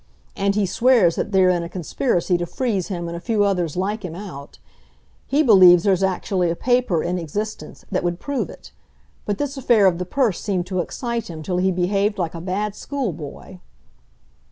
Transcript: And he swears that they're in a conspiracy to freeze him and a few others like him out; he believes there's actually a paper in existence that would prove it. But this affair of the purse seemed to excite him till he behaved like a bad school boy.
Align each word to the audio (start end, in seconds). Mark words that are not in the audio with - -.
And 0.35 0.55
he 0.55 0.65
swears 0.65 1.15
that 1.15 1.31
they're 1.31 1.51
in 1.51 1.61
a 1.61 1.69
conspiracy 1.69 2.35
to 2.39 2.47
freeze 2.47 2.87
him 2.87 3.07
and 3.07 3.15
a 3.15 3.19
few 3.19 3.43
others 3.43 3.77
like 3.77 4.03
him 4.03 4.15
out; 4.15 4.57
he 5.27 5.43
believes 5.43 5.83
there's 5.83 6.01
actually 6.01 6.49
a 6.49 6.55
paper 6.55 7.03
in 7.03 7.19
existence 7.19 7.85
that 7.91 8.03
would 8.03 8.19
prove 8.19 8.49
it. 8.49 8.71
But 9.27 9.37
this 9.37 9.57
affair 9.57 9.85
of 9.85 9.99
the 9.99 10.05
purse 10.05 10.41
seemed 10.41 10.65
to 10.65 10.79
excite 10.79 11.29
him 11.29 11.43
till 11.43 11.57
he 11.57 11.71
behaved 11.71 12.17
like 12.17 12.33
a 12.33 12.41
bad 12.41 12.73
school 12.73 13.13
boy. 13.13 13.59